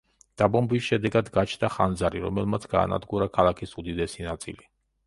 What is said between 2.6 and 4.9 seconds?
გაანადგურა ქალაქის უდიდესი ნაწილი.